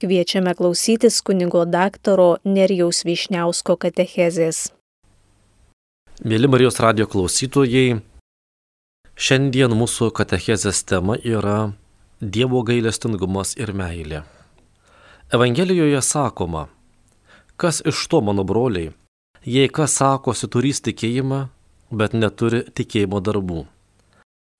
[0.00, 4.60] Kviečiame klausytis kunigo daktaro Nerijaus Višniausko katechezės.
[6.24, 7.98] Mėly Marijos radio klausytojai,
[9.20, 11.74] šiandien mūsų katechezės tema yra
[12.20, 14.22] Dievo gailestingumas ir meilė.
[15.36, 16.62] Evangelijoje sakoma,
[17.60, 18.94] kas iš to mano broliai,
[19.44, 21.42] jei kas sakosi turys tikėjimą,
[21.92, 23.66] bet neturi tikėjimo darbų.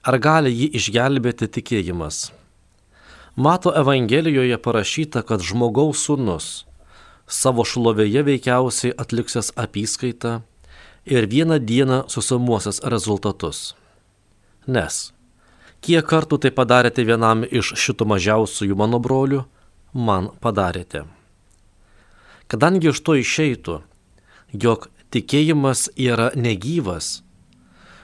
[0.05, 2.27] Ar gali jį išgelbėti tikėjimas?
[3.41, 6.47] Mato Evangelijoje parašyta, kad žmogaus sūnus
[7.25, 10.33] savo šlovėje veikiausiai atliksęs apskaitą
[11.09, 13.61] ir vieną dieną susumuosias rezultatus.
[14.69, 14.99] Nes
[15.81, 19.47] kiek kartų tai padarėte vienam iš šitų mažiausiųjų mano brolių,
[20.09, 21.07] man padarėte.
[22.45, 23.79] Kadangi iš to išeitų,
[24.67, 24.85] jog
[25.17, 27.09] tikėjimas yra negyvas,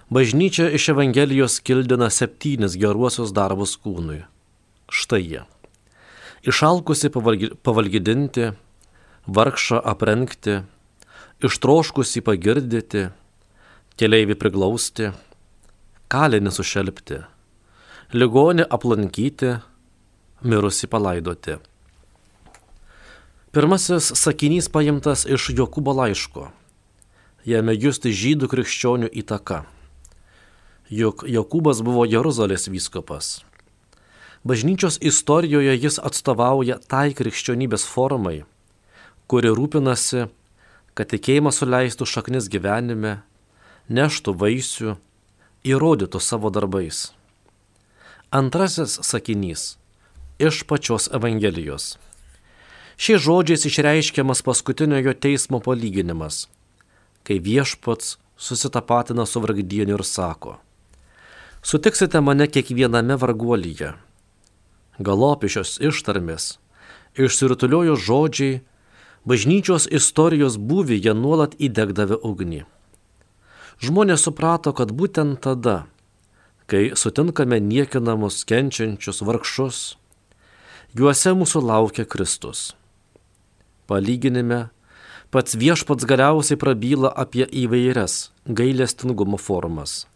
[0.09, 4.23] bažnyčia iš Evangelijos kildina septynis geruosius darbus kūnui
[4.86, 5.42] Štai jie.
[6.46, 8.52] Išalkusi pavalgydinti,
[9.26, 10.60] vargšą aprengti,
[11.42, 13.09] ištroškusi pagirdyti,
[13.98, 15.10] keliaivi priglausti,
[16.12, 17.23] kalinį sušelbti,
[18.14, 19.57] ligonį aplankyti,
[20.46, 21.59] mirusi palaidoti.
[23.57, 26.51] Pirmasis sakinys paimtas iš Jokūbo laiško.
[27.48, 29.64] Jame justi žydų krikščionių įtaka.
[30.92, 33.40] Juk Jokūbas buvo Jeruzalės vyskopas.
[34.46, 38.44] Bažnyčios istorijoje jis atstovauja tai krikščionybės formai,
[39.26, 40.28] kuri rūpinasi,
[40.94, 43.16] kad tikėjimas suleistų šaknis gyvenime,
[43.90, 44.94] neštų vaisių,
[45.66, 47.08] įrodytų savo darbais.
[48.30, 49.66] Antrasis sakinys-
[50.48, 51.98] iš pačios Evangelijos.
[52.96, 56.46] Šiais žodžiais išreiškiamas paskutiniojo teismo palyginimas,
[57.26, 60.58] kai viešpats susitapatina su vargdieniu ir sako,
[61.62, 64.06] sutiksite mane kiekviename varguolyje
[64.98, 66.56] galopišios ištarmės,
[67.16, 68.60] išsirutuliojo žodžiai,
[69.26, 72.64] bažnyčios istorijos būvyje nuolat įdegdavę ugnį.
[73.82, 75.84] Žmonės suprato, kad būtent tada,
[76.66, 79.98] kai sutinkame niekinamus, kenčiančius vargšus,
[80.96, 82.72] juose mūsų laukia Kristus.
[83.86, 84.70] Palyginime,
[85.30, 90.06] pats viešpats galiausiai prabyla apie įvairias gailestingumo formas.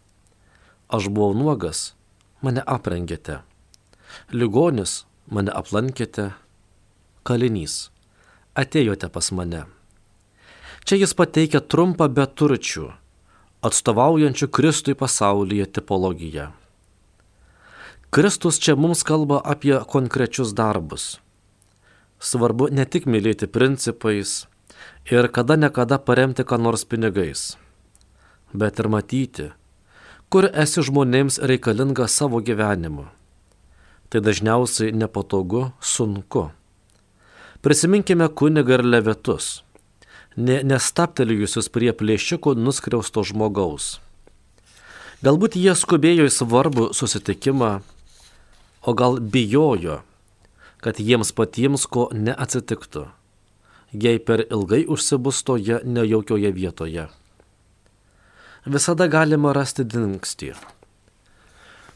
[0.91, 1.93] Aš buvau nuogas,
[2.41, 3.39] mane aprengėte
[4.31, 6.31] ligonis mane aplankėte,
[7.23, 7.89] kalinys,
[8.57, 9.65] atėjote pas mane.
[10.83, 12.87] Čia jis pateikia trumpą beturčių,
[13.61, 16.49] atstovaujančių Kristui pasaulyje tipologiją.
[18.11, 21.21] Kristus čia mums kalba apie konkrečius darbus.
[22.19, 24.33] Svarbu ne tik mylėti principais
[25.07, 27.55] ir kada nekada paremti ką nors pinigais,
[28.53, 29.47] bet ir matyti,
[30.29, 33.07] kur esi žmonėms reikalinga savo gyvenimu
[34.11, 36.49] tai dažniausiai nepatogu, sunku.
[37.63, 39.61] Prisiminkime kunigą ir levetus,
[40.35, 44.01] ne, nestaptelėjusius prie plėšikų nuskriausto žmogaus.
[45.23, 47.71] Galbūt jie skubėjo į svarbų susitikimą,
[48.83, 50.01] o gal bijojo,
[50.83, 53.05] kad jiems patiems ko neatsitiktų,
[53.93, 57.07] jei per ilgai užsibus toje nejaukioje vietoje.
[58.65, 60.55] Visada galima rasti dingstį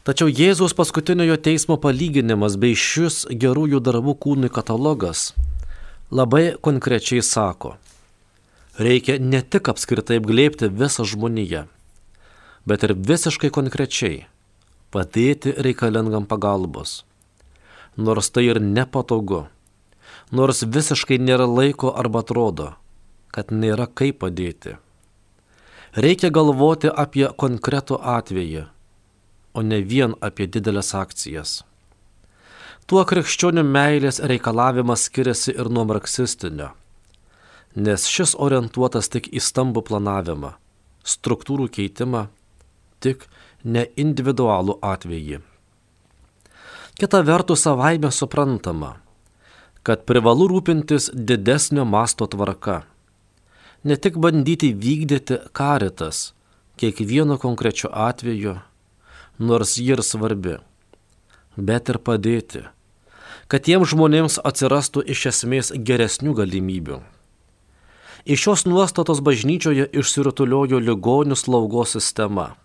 [0.06, 5.32] Tačiau Jėzaus paskutiniojo teismo palyginimas bei šis gerųjų darbų kūnui katalogas
[6.14, 7.72] labai konkrečiai sako,
[8.78, 11.64] reikia ne tik apskritai apglėpti visą žmoniją,
[12.70, 14.20] bet ir visiškai konkrečiai
[14.94, 17.02] padėti reikalingam pagalbos.
[17.98, 19.42] Nors tai ir nepatogu,
[20.30, 22.68] nors visiškai nėra laiko arba atrodo,
[23.34, 24.78] kad nėra kaip padėti.
[25.98, 28.68] Reikia galvoti apie konkretų atvejį
[29.56, 31.62] o ne vien apie didelės akcijas.
[32.86, 36.68] Tuo krikščionių meilės reikalavimas skiriasi ir nuo marksistinio,
[37.74, 40.52] nes šis orientuotas tik į stambų planavimą,
[41.02, 42.26] struktūrų keitimą,
[43.02, 43.26] tik
[43.64, 45.40] ne individualų atvejį.
[46.96, 48.94] Kita vertus savaime suprantama,
[49.82, 52.84] kad privalu rūpintis didesnio masto tvarka,
[53.84, 56.30] ne tik bandyti vykdyti karitas
[56.80, 58.56] kiekvieno konkrečio atveju,
[59.38, 60.56] nors ji ir svarbi,
[61.56, 62.64] bet ir padėti,
[63.52, 67.00] kad tiems žmonėms atsirastų iš esmės geresnių galimybių.
[68.26, 72.56] Iš šios nuostatos bažnyčioje išsirutuliojo ligonių slaugos sistema,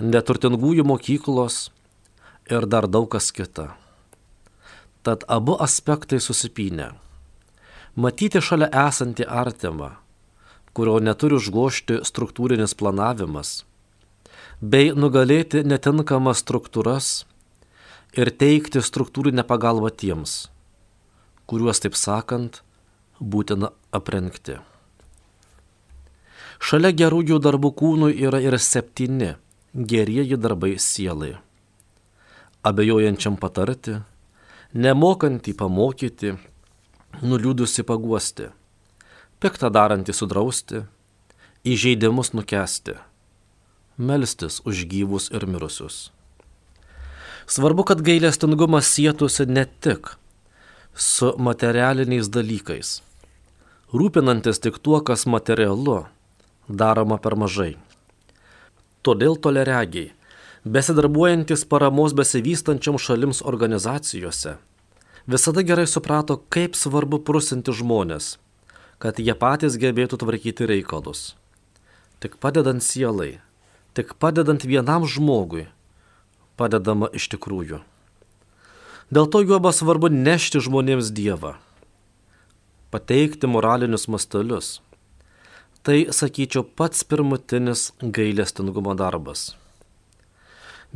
[0.00, 1.58] neturtingųjų mokyklos
[2.48, 3.74] ir dar daug kas kita.
[5.02, 6.94] Tad abu aspektai susipinę.
[7.96, 9.92] Matyti šalia esantį artimą,
[10.72, 13.65] kurio neturi užgošti struktūrinis planavimas
[14.60, 17.26] bei nugalėti netinkamas struktūras
[18.16, 20.48] ir teikti struktūrinę pagalbą tiems,
[21.46, 22.62] kuriuos, taip sakant,
[23.20, 24.56] būtina aprengti.
[26.56, 29.34] Šalia gerųjų darbų kūnų yra ir septyni
[29.76, 31.34] gerieji darbai sielai.
[32.64, 34.00] Abejojančiam patarti,
[34.72, 36.32] nemokantį pamokyti,
[37.20, 38.48] nuliūdusi paguosti,
[39.38, 40.80] piktą darantį sudrausti,
[41.68, 42.96] įžeidimus nukesti,
[43.98, 46.10] melstis už gyvus ir mirusius.
[47.46, 50.16] Svarbu, kad gailestingumas sėtųsi ne tik
[50.96, 53.00] su materialiniais dalykais,
[53.94, 56.06] rūpinantis tik tuo, kas materialu,
[56.68, 57.76] daroma per mažai.
[59.06, 60.10] Todėl toleregiai,
[60.66, 64.56] besidarbuojantis paramos besivystančiam šalims organizacijose,
[65.30, 68.36] visada gerai suprato, kaip svarbu prusinti žmonės,
[68.98, 71.36] kad jie patys gebėtų tvarkyti reikalus.
[72.18, 73.36] Tik padedant sielai,
[73.96, 75.66] tik padedant vienam žmogui,
[76.60, 77.82] padedama iš tikrųjų.
[79.10, 81.54] Dėl to juoba svarbu nešti žmonėms Dievą,
[82.92, 84.76] pateikti moralinius mastelius,
[85.86, 89.52] Tai, sakyčiau, pats pirmutinis gailestingumo darbas.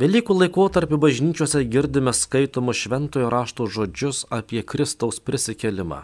[0.02, 6.00] Velykų laikotarpį bažnyčiose girdime skaitomus šventojo rašto žodžius apie Kristaus prisikelimą.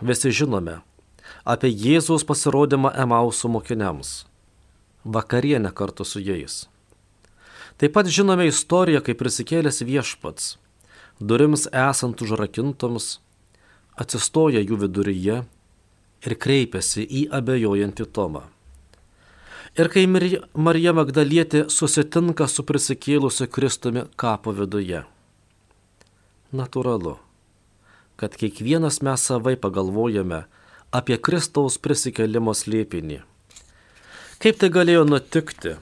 [0.00, 0.78] Visi žinome
[1.44, 4.14] apie Jėzaus pasirodymą Emausų mokiniams,
[5.04, 6.66] vakarienę kartu su jais.
[7.80, 10.56] Taip pat žinome istoriją, kai prisikėlęs viešpats,
[11.20, 13.18] durims esant užrakintoms,
[13.96, 15.36] atsistoja jų viduryje
[16.26, 18.44] ir kreipiasi į abejojantį Tomą.
[19.78, 25.04] Ir kai Marija Magdalietė susitinka su prisikėlusiu Kristumi kapo viduje.
[26.50, 27.14] Naturalu,
[28.18, 30.42] kad kiekvienas mes savai pagalvojame
[30.90, 33.22] apie Kristaus prisikelimo slėpinį.
[34.40, 35.74] Kaip tai galėjo nutikti,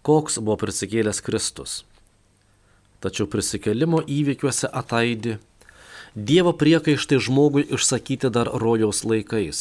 [0.00, 1.72] koks buvo prisikėlęs Kristus.
[3.04, 5.34] Tačiau prisikelimo įvykiuose ataidi
[6.16, 9.60] Dievo priekaištai žmogui išsakyti dar rojaus laikais.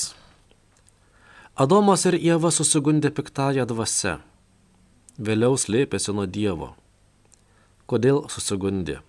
[1.59, 4.13] Adomas ir Jėva susigundė piktąją dvasę.
[5.19, 6.69] Vėliau slėpėsi nuo Dievo.
[7.83, 9.01] Kodėl susigundė?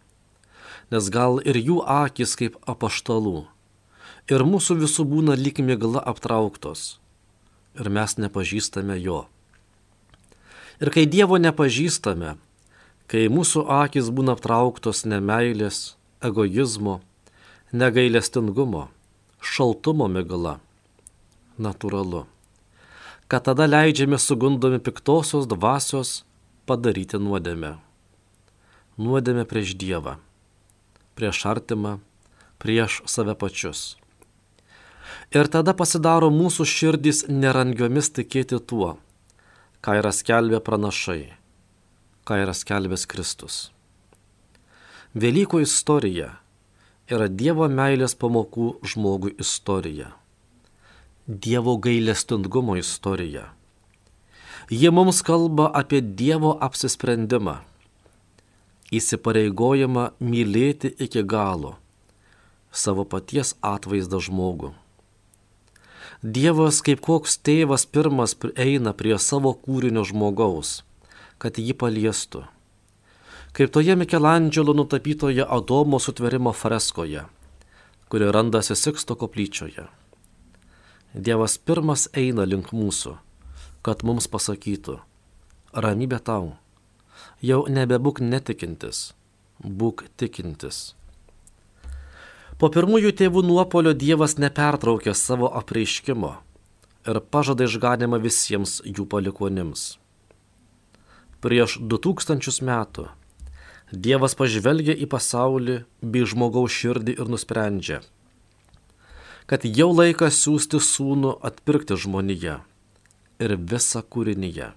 [0.91, 3.45] Nes gal ir jų akis kaip apaštalų.
[4.35, 6.99] Ir mūsų visų būna lyg mėgla aptrauktos.
[7.81, 9.25] Ir mes nepažįstame jo.
[10.83, 12.35] Ir kai Dievo nepažįstame,
[13.09, 17.01] kai mūsų akis būna aptrauktos nemailės, egoizmo,
[17.73, 18.89] negailestingumo,
[19.41, 20.59] šaltumo migla.
[21.63, 22.25] Natūralu,
[23.29, 26.23] kad tada leidžiame sugundomi piktosios dvasios
[26.67, 27.77] padaryti nuodėmę.
[29.01, 30.19] Nuodėmę prieš Dievą,
[31.17, 31.99] prieš artimą,
[32.61, 34.01] prieš save pačius.
[35.32, 38.97] Ir tada pasidaro mūsų širdys nerangiomis tikėti tuo,
[39.85, 41.32] ką yra skelbę pranašai,
[42.29, 43.56] ką yra skelbęs Kristus.
[45.12, 46.31] Velykų istorija
[47.12, 50.12] yra Dievo meilės pamokų žmogui istorija.
[51.26, 53.50] Dievo gailestingumo istorija.
[54.70, 57.59] Jie mums kalba apie Dievo apsisprendimą,
[58.93, 61.76] įsipareigojimą mylėti iki galo
[62.73, 64.73] savo paties atvaizdą žmogų.
[66.23, 70.83] Dievas kaip koks tėvas pirmas eina prie savo kūrinio žmogaus,
[71.39, 72.47] kad jį paliestų
[73.53, 77.25] kaip toje Mikelandželo nutapytoje Adomo sutverimo freskoje,
[78.09, 79.87] kuri randasi Siksto koplyčioje.
[81.14, 83.19] Dievas pirmas eina link mūsų,
[83.85, 84.97] kad mums pasakytų,
[85.76, 86.57] ramybė tau,
[87.45, 89.12] jau nebebūk netikintis,
[89.61, 90.95] būk tikintis.
[92.61, 96.35] Po pirmųjų tėvų nuopolio Dievas nepertraukė savo apreiškimo
[97.09, 99.97] ir pažada išganimą visiems jų palikonims.
[101.42, 103.09] Prieš du tūkstančius metų
[103.92, 107.99] Dievas pažvelgia į pasaulį bei žmogaus širdį ir nusprendžia,
[109.44, 112.62] kad jau laikas siūsti sūnų atpirkti žmoniją
[113.42, 114.71] ir visą kūrinyje.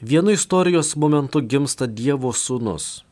[0.00, 3.02] Vienu istorijos momentu gimsta Dievo sūnus,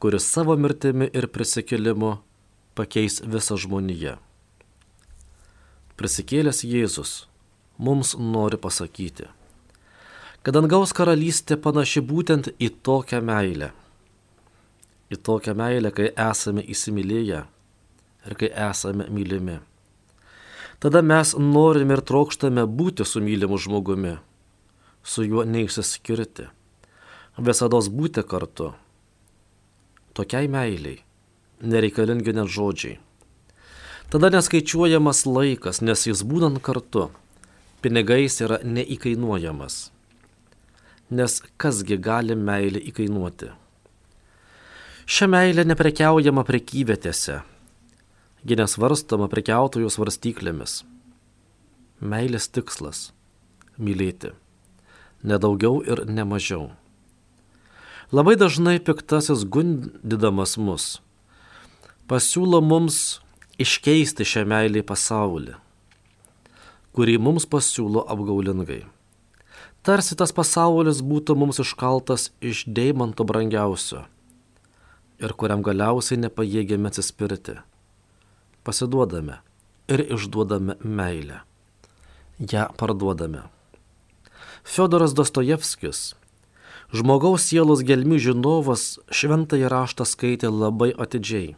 [0.00, 2.14] kuris savo mirtimi ir prisikėlimu
[2.78, 4.16] pakeis visą žmoniją.
[6.00, 7.12] Prisikėlęs Jėzus
[7.76, 9.28] mums nori pasakyti–
[10.42, 13.70] kad dangaus karalystė panaši būtent į tokią meilę.
[15.12, 17.42] Į tokią meilę, kai esame įsimylėję
[18.28, 19.58] ir kai esame mylimi.
[20.80, 24.14] Tada mes norime ir trokštame būti su mylimu žmogumi,
[25.04, 26.46] su juo neišsiskirti,
[27.36, 28.72] visada būti kartu.
[30.20, 30.98] Tokiai meiliai
[31.60, 32.98] nereikalingi net žodžiai.
[34.12, 37.08] Tada neskaičiuojamas laikas, nes jis būnant kartu,
[37.80, 39.86] pinigais yra neįkainuojamas
[41.10, 43.50] nes kasgi gali meilė įkainuoti.
[45.10, 47.40] Šią meilę neprekiaujama prekyvietėse,
[48.46, 50.84] ji nesvarstama prekiautojų svarstyklėmis.
[52.00, 53.10] Meilės tikslas-
[53.84, 54.32] mylėti.
[55.22, 56.70] Nedaugiau ir nemažiau.
[58.10, 60.96] Labai dažnai piktasis gundydamas mus
[62.10, 63.20] pasiūlo mums
[63.62, 65.52] iškeisti šią meilį pasaulį,
[66.96, 68.80] kurį mums pasiūlo apgaulingai.
[69.86, 74.02] Tarsi tas pasaulis būtų mums iškaltas iš deimanto brangiausio
[75.22, 77.60] ir kuriam galiausiai nepajėgėme atsispirti.
[78.66, 79.38] Pasiduodame
[79.86, 81.44] ir išduodame meilę.
[82.42, 83.46] Ja parduodame.
[84.64, 86.16] Fiodoras Dostojevskis,
[86.94, 91.54] žmogaus sielos gelmių žinovas, šventąjį raštą skaitė labai atidžiai.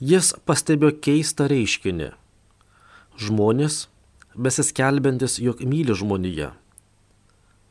[0.00, 2.12] Jis pastebėjo keistą reiškinį.
[3.20, 3.86] Žmonės,
[4.32, 6.54] besiskelbintis, jog myli žmoniją,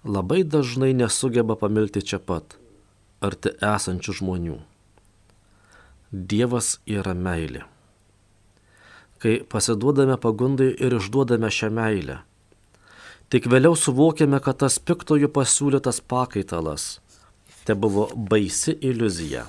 [0.06, 2.60] labai dažnai nesugeba pamilti čia pat
[3.20, 4.60] arti esančių žmonių.
[6.12, 7.66] Dievas yra meilė.
[9.20, 12.22] Kai pasiduodame pagundai ir išduodame šią meilę,
[13.30, 16.98] tik vėliau suvokiame, kad tas piktojų pasiūlytas pakaitalas
[17.70, 19.44] te buvo baisi iliuzija,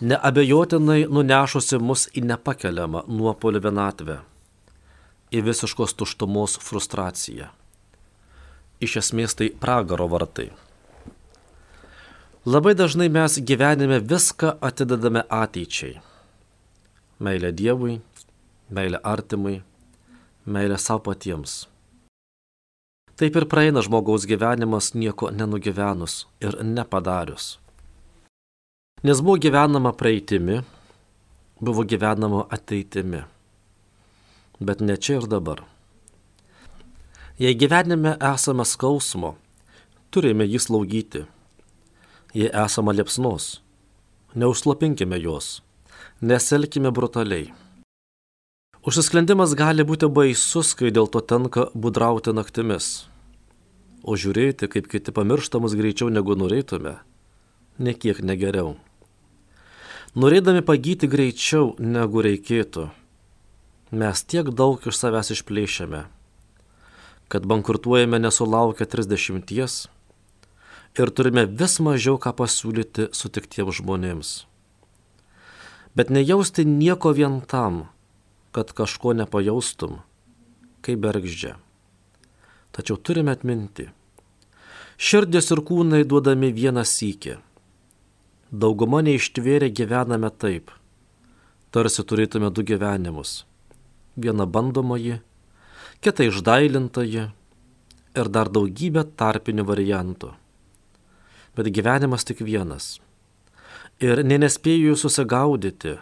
[0.00, 4.14] neabejotinai nunešusi mus į nepakeliamą nuopolio vienatvę,
[5.28, 7.50] į visiškos tuštumos frustraciją.
[8.80, 10.48] Iš esmės tai pragaro vartai.
[12.48, 16.00] Labai dažnai mes gyvenime viską atidedame ateičiai.
[17.20, 17.98] Meilė Dievui,
[18.72, 19.60] meilė artimui,
[20.48, 21.66] meilė savo patiems.
[23.22, 27.60] Taip ir praeina žmogaus gyvenimas nieko nenugyvenus ir nepadarius.
[29.06, 30.56] Nes buvo gyvenama praeitimi,
[31.62, 33.22] buvo gyvenama ateitimi.
[34.58, 35.62] Bet ne čia ir dabar.
[37.38, 39.36] Jei gyvenime esame skausmo,
[40.10, 41.22] turime jį slaugyti
[42.34, 43.60] jei esama liepsnos.
[44.34, 45.62] Neužslapinkime jos,
[46.20, 47.52] neselkime brutaliai.
[48.82, 53.11] Užsisklendimas gali būti baisus, kai dėl to tenka budrauti naktimis.
[54.02, 56.96] O žiūrėti, kaip kiti pamirštamus greičiau negu norėtume,
[57.78, 58.74] nekiek negeriau.
[60.18, 62.88] Norėdami pagyti greičiau negu reikėtų,
[63.94, 66.02] mes tiek daug iš savęs išplėšiame,
[67.32, 69.88] kad bankrutuojame nesulaukę 30
[70.98, 74.32] ir turime vis mažiau ką pasiūlyti sutiktiems žmonėms.
[75.96, 77.86] Bet nejausti nieko vien tam,
[78.52, 80.00] kad kažko nepajaustum,
[80.84, 81.56] kaip bergždžia.
[82.72, 83.88] Tačiau turime atminti.
[84.96, 87.38] Širdis ir kūnai duodami vieną sykį.
[88.52, 90.70] Dauguma neištvėrė gyvename taip,
[91.72, 93.46] tarsi turėtume du gyvenimus.
[94.20, 95.22] Vieną bandomąjį,
[96.04, 97.24] kitą išdailintąjį
[98.20, 100.34] ir dar daugybę tarpinių variantų
[101.56, 102.98] bet gyvenimas tik vienas.
[104.02, 105.98] Ir nenespėjų susigaudyti,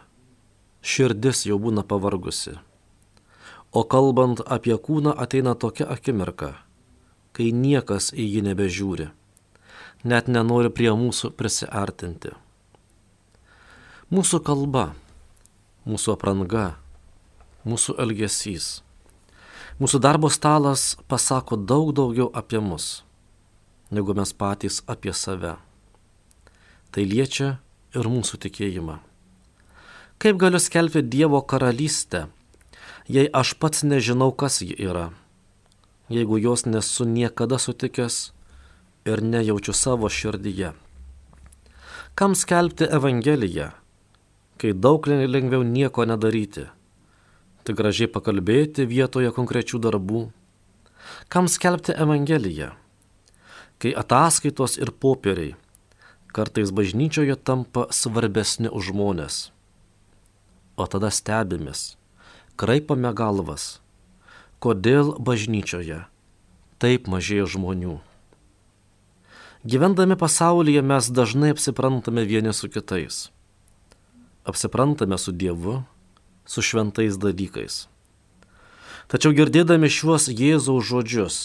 [0.80, 2.56] širdis jau būna pavargusi.
[3.72, 6.54] O kalbant apie kūną ateina tokia akimirka,
[7.32, 9.10] kai niekas į jį nebežiūri,
[10.04, 12.34] net nenori prie mūsų prisiartinti.
[14.10, 14.88] Mūsų kalba,
[15.86, 16.64] mūsų apranga,
[17.62, 18.80] mūsų elgesys,
[19.78, 23.04] mūsų darbo stalas pasako daug daugiau apie mus
[23.90, 25.58] negu mes patys apie save.
[26.90, 27.58] Tai liečia
[27.94, 28.98] ir mūsų tikėjimą.
[30.20, 32.28] Kaip galiu skelbti Dievo karalystę,
[33.14, 35.10] jei aš pats nežinau, kas ji yra,
[36.12, 38.30] jeigu jos nesu niekada sutikęs
[39.10, 40.72] ir nejaučiu savo širdyje?
[42.14, 43.70] Kam skelbti Evangeliją,
[44.60, 46.68] kai daug lengviau nieko nedaryti,
[47.64, 50.28] tik gražiai pakalbėti vietoje konkrečių darbų?
[51.32, 52.74] Kam skelbti Evangeliją?
[53.80, 55.56] kai ataskaitos ir popieriai
[56.36, 59.38] kartais bažnyčioje tampa svarbesni už žmonės.
[60.78, 61.96] O tada stebimės,
[62.60, 63.78] kraipame galvas,
[64.60, 66.02] kodėl bažnyčioje
[66.80, 67.98] taip mažėja žmonių.
[69.64, 73.28] Gyvendami pasaulyje mes dažnai apsiprantame vieni su kitais.
[74.44, 75.82] Apsiprantame su Dievu,
[76.48, 77.86] su šventais dalykais.
[79.08, 81.38] Tačiau girdėdami šiuos Jėzaus žodžius,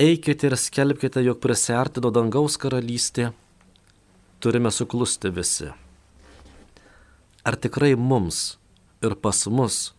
[0.00, 3.30] eikite ir skelbkite, jog prisartino dangaus karalystė,
[4.40, 5.70] turime suklusti visi.
[7.44, 8.56] Ar tikrai mums
[9.04, 9.95] ir pas mus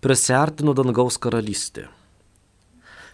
[0.00, 1.88] prisartino dangaus karalystė?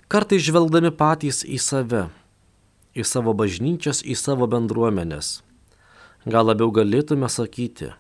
[0.06, 2.04] Kartai žvelgdami patys į save,
[2.94, 5.40] į savo bažnyčias, į savo bendruomenės,
[6.26, 7.90] gal labiau galėtume sakyti,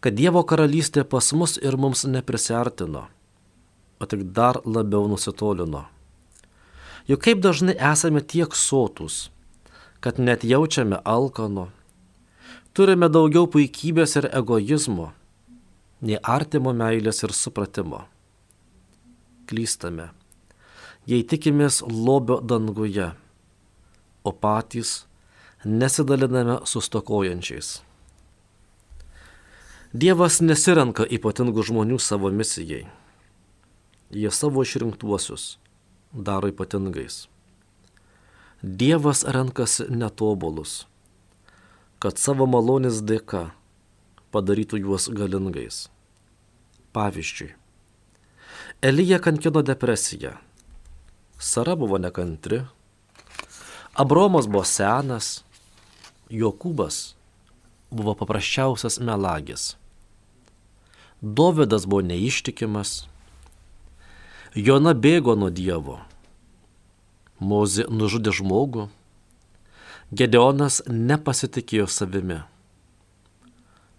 [0.00, 3.04] kad Dievo karalystė pas mus ir mums neprisartino,
[4.00, 5.84] o tik dar labiau nusitolino.
[7.08, 9.28] Juk kaip dažnai esame tiek sotus,
[10.00, 11.68] kad net jaučiame alkano,
[12.72, 15.12] turime daugiau puikybės ir egoizmo,
[16.04, 18.04] nei artimo meilės ir supratimo.
[19.48, 20.10] Klystame,
[21.08, 23.10] jei tikimės lobio danguje,
[24.24, 25.04] o patys
[25.64, 27.74] nesidaliname su stokojančiais.
[29.94, 32.86] Dievas nesirenka ypatingų žmonių savo misijai.
[34.14, 35.58] Jie savo išrinktuosius
[36.12, 37.26] daro ypatingais.
[38.62, 40.82] Dievas renkasi netobulus
[42.04, 43.46] kad savo malonės dėka
[44.34, 45.86] padarytų juos galingais.
[46.94, 47.50] Pavyzdžiui,
[48.82, 50.30] Elija kankino depresiją,
[51.38, 52.60] Sara buvo nekantri,
[53.94, 55.42] Abromas buvo senas,
[56.30, 57.14] Jokūbas
[57.90, 59.74] buvo paprasčiausias melagis,
[61.20, 62.96] Dovydas buvo neištikimas,
[64.54, 65.98] Jona bėgo nuo Dievo,
[67.42, 68.88] Mozė nužudė žmogų,
[70.14, 72.44] Gedeonas nepasitikėjo savimi.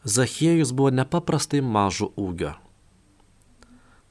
[0.05, 2.55] Zachiejus buvo nepaprastai mažo ūgio.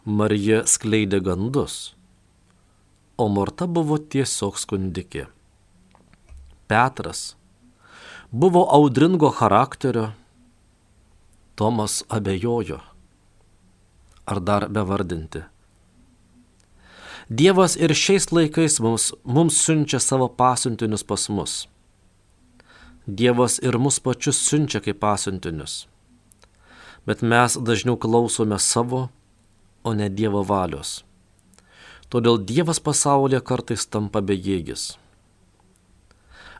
[0.04, 1.94] Marija skleidė gandus,
[3.16, 5.23] o Morta buvo tiesiog skundikė.
[6.68, 7.23] Petras
[8.28, 10.11] buvo audringo charakterio,
[11.56, 12.82] Tomas abejojo.
[14.28, 15.46] Ar dar bevardinti?
[17.28, 21.56] Dievas ir šiais laikais mums, mums siunčia savo pasiuntinius pas mus
[23.06, 25.87] Dievas ir mus pačius siunčia kaip pasiuntinius.
[27.08, 29.08] Bet mes dažniau klausome savo,
[29.85, 31.05] o ne Dievo valios.
[32.09, 34.95] Todėl Dievas pasaulyje kartais tampa bejėgis.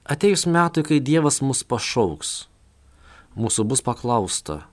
[0.04, 2.33] Ateis metai, kai Dievas mus pašauks,
[3.40, 4.64] mūsų bus paklausta,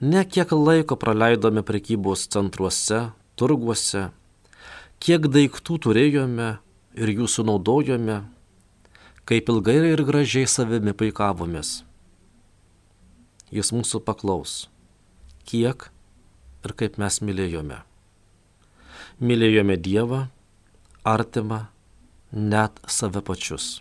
[0.00, 4.06] ne kiek laiko praleidome prekybos centruose, turguose,
[5.02, 6.48] kiek daiktų turėjome
[6.96, 8.22] ir jų sunaudojome,
[9.28, 11.82] kaip ilgai ir gražiai savimi paikavomės.
[13.52, 14.66] Jis mūsų paklaus,
[15.44, 15.90] kiek
[16.66, 17.80] ir kaip mes mylėjome.
[19.22, 20.26] Mylėjome Dievą,
[21.06, 21.66] artimą,
[22.32, 23.80] net save pačius.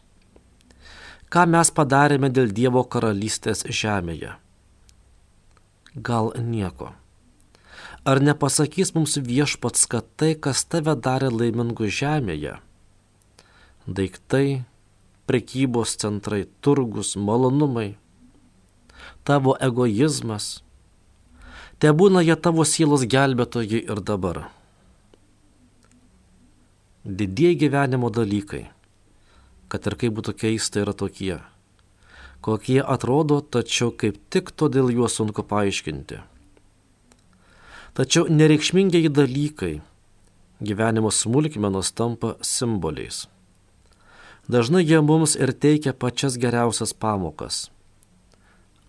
[1.34, 4.36] Ką mes padarėme dėl Dievo karalystės žemėje?
[5.96, 6.94] Gal nieko.
[8.06, 12.60] Ar nepasakys mums viešpats, kad tai, kas tave darė laimingu žemėje,
[13.88, 14.62] daiktai,
[15.26, 17.96] prekybos centrai, turgus, malonumai,
[19.26, 20.62] tavo egoizmas.
[21.86, 24.38] Te būna jie tavo sielos gelbėtojai ir dabar.
[27.06, 28.64] Didieji gyvenimo dalykai,
[29.70, 31.36] kad ir kaip būtų keista, yra tokie,
[32.42, 36.24] kokie atrodo, tačiau kaip tik todėl juos sunku paaiškinti.
[37.94, 39.76] Tačiau nereikšmingiai dalykai
[40.66, 43.28] gyvenimo smulkmenos tampa simboliais.
[44.50, 47.68] Dažnai jie mums ir teikia pačias geriausias pamokas.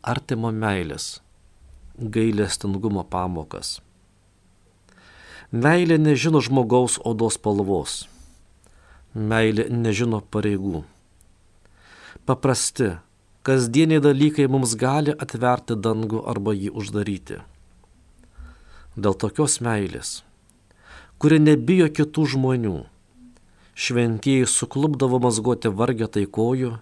[0.01, 1.19] Artimo meilės,
[1.99, 3.81] gailestingumo pamokas.
[5.53, 8.05] Meilė nežino žmogaus odos spalvos.
[9.15, 10.83] Meilė nežino pareigų.
[12.27, 12.97] Paprasti,
[13.47, 17.39] kasdieniai dalykai mums gali atverti dangų arba jį uždaryti.
[18.97, 20.25] Dėl tokios meilės,
[21.23, 22.79] kuri nebijo kitų žmonių,
[23.77, 26.73] šventieji suklubdavo mazgoti vargę taikojų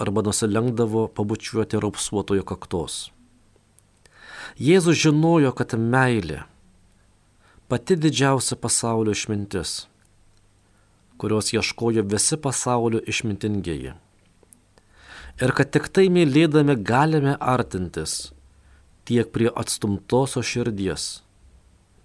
[0.00, 3.08] arba nusilenkdavo pabučiuoti raupsuotojo kaktos.
[4.58, 6.44] Jėzus žinojo, kad meilė
[7.70, 9.86] pati didžiausia pasaulio išmintis,
[11.20, 13.92] kurios ieškojo visi pasaulio išmintingieji.
[15.40, 18.32] Ir kad tik tai mylėdami galime artintis
[19.06, 21.06] tiek prie atstumtosios širdies,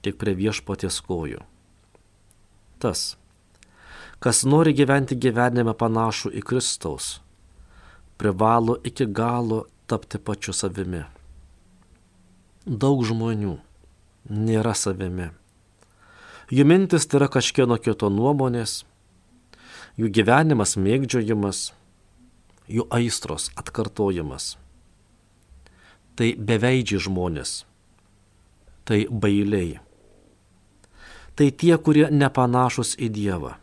[0.06, 1.42] tiek prie viešpaties kojų.
[2.80, 3.16] Tas,
[4.22, 7.10] kas nori gyventi gyvenime panašų į Kristaus,
[8.22, 11.04] privalo iki galo tapti pačiu savimi.
[12.66, 13.56] Daug žmonių
[14.30, 15.30] nėra savimi.
[16.54, 18.84] Jų mintis tai yra kažkieno kito nuomonės,
[19.98, 21.72] jų gyvenimas mėgdžiojimas,
[22.70, 24.56] jų aistros atkartojimas.
[26.16, 27.66] Tai beveidžiai žmonės,
[28.88, 29.82] tai bailiai.
[31.36, 33.56] Tai tie, kurie nepanašus į Dievą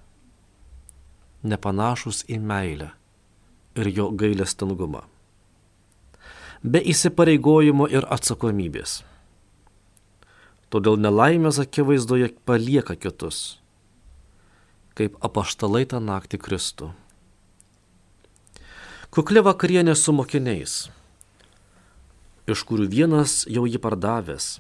[1.43, 2.91] nepanašus į meilę
[3.79, 5.03] ir jo gailestingumą.
[6.63, 9.01] Be įsipareigojimo ir atsakomybės.
[10.71, 13.59] Todėl nelaimės akivaizdoje palieka kitus,
[14.95, 16.93] kaip apaštalai tą naktį Kristų.
[19.13, 20.77] Kukli vakarienė su mokiniais,
[22.49, 24.55] iš kurių vienas jau jį pardavęs,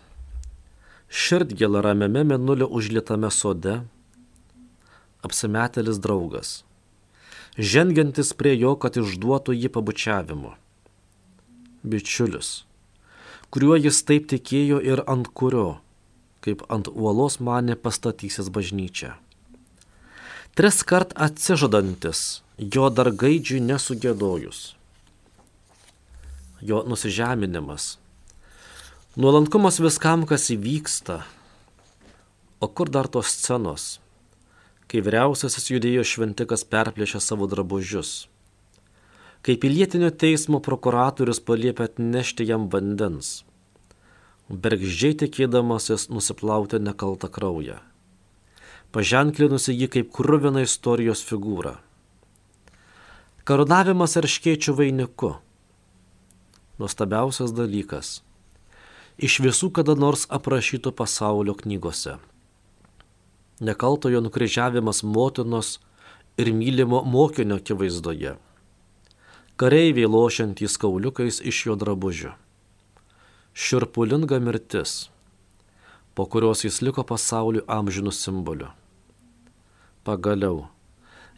[1.08, 3.78] širdgėlą ramiame menulio užlietame sode,
[5.22, 6.60] apsimetelis draugas
[7.58, 10.54] žengiantis prie jo, kad išduotų jį pabučiavimu.
[11.82, 12.62] Bičiulis,
[13.50, 15.80] kuriuo jis taip tikėjo ir ant kurio,
[16.44, 19.16] kaip ant uolos mane pastatysis bažnyčia.
[20.56, 24.74] Tris kart atsižadantis, jo dar gaidžiui nesugėdojus.
[26.62, 27.96] Jo nusižeminimas.
[29.16, 31.22] Nuolankumas viskam, kas įvyksta.
[32.62, 33.98] O kur dar tos scenos,
[34.86, 38.12] kai vyriausiasis judėjo šventikas perplėšė savo drabužius
[39.42, 43.42] kai pilietinio teismo prokuratorius paliepia atnešti jam vandens,
[44.46, 47.80] bergždžiai tikėdamasis nusiplauti nekaltą kraują,
[48.94, 51.74] paženklinusi jį kaip krūviną istorijos figūrą.
[53.42, 55.32] Karūnavimas arškiečių vainiku.
[56.78, 58.20] Nuostabiausias dalykas.
[59.18, 62.14] Iš visų kada nors aprašytų pasaulio knygose.
[63.58, 65.74] Nekaltojo nukryžiavimas motinos
[66.38, 68.38] ir mylimo mokinio akivaizdoje
[69.62, 72.32] kareiviai lošiantys kauliukais iš jo drabužių.
[73.54, 74.94] Širpulinga mirtis,
[76.18, 78.72] po kurios jis liko pasauliu amžinų simboliu.
[80.02, 80.64] Pagaliau,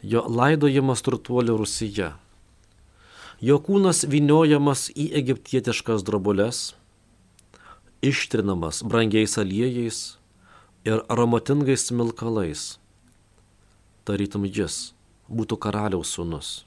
[0.01, 2.15] jo laidojimas turtuolių Rusija.
[3.45, 6.73] Jo kūnas viniojamas į egiptietiškas drobulės,
[8.01, 10.05] ištrinamas brangiais aliejais
[10.81, 12.69] ir aromatingais smilkalais.
[14.01, 14.95] Tarytum jis
[15.29, 16.63] būtų karaliaus sūnus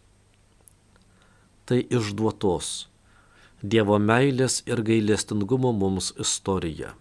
[1.69, 2.89] tai išduotos
[3.59, 6.93] Dievo meilės ir gailestingumo mums istorija.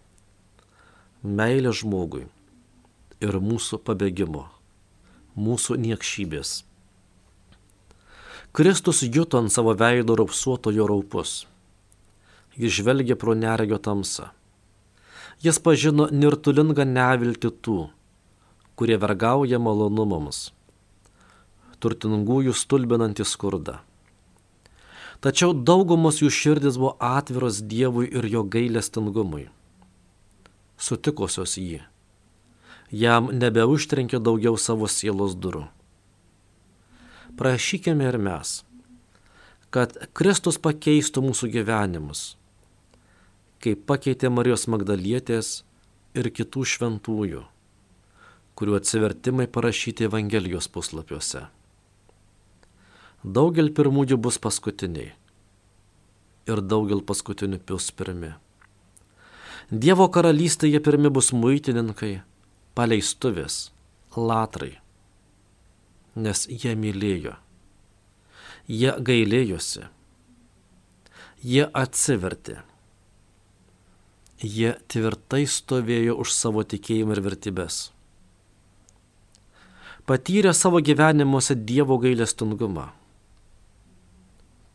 [1.21, 2.23] Meilė žmogui
[3.21, 4.47] ir mūsų pabėgimo,
[5.38, 6.63] mūsų niekšybės.
[8.58, 11.45] Kristus juto ant savo veido raupsuotojo raupus.
[12.58, 14.32] Jis žvelgė pro neregio tamsą.
[15.45, 17.91] Jis pažino nirtulingą nevilti tų,
[18.73, 20.47] kurie vergauja malonumams,
[21.77, 23.84] turtingųjų stulbinantį skurdą
[25.17, 29.47] Tačiau daugumos jų širdis buvo atviros Dievui ir jo gailestingumui.
[30.77, 31.82] Sutikusios jį.
[32.93, 35.65] Jam nebeužtrenkė daugiau savo sielos durų.
[37.38, 38.62] Prašykime ir mes,
[39.73, 42.38] kad Kristus pakeistų mūsų gyvenimus,
[43.62, 45.51] kaip pakeitė Marijos Magdalietės
[46.17, 47.43] ir kitų šventųjų,
[48.58, 51.45] kurių atsivertimai parašyti Evangelijos puslapiuose.
[53.25, 55.13] Daugel pirmųjų bus paskutiniai.
[56.47, 58.36] Ir daugel paskutinių pils pirmi.
[59.71, 62.21] Dievo karalystėje pirmi bus muitininkai,
[62.77, 63.71] paleistuvės,
[64.15, 64.77] latrai,
[66.15, 67.34] nes jie mylėjo,
[68.69, 69.89] jie gailėjosi,
[71.41, 72.62] jie atsivertė,
[74.39, 77.82] jie tvirtai stovėjo už savo tikėjimą ir vertybės.
[80.08, 82.88] Patyrė savo gyvenimuose Dievo gailestingumą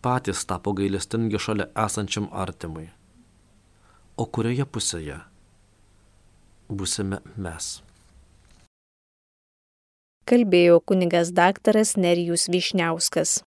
[0.03, 2.89] patys tapo gailestingi šalia esančiam artimui.
[4.17, 5.21] O kurioje pusėje
[6.69, 7.71] busime mes?
[10.29, 13.41] Kalbėjo kunigas daktaras Nerijus Višniauskas.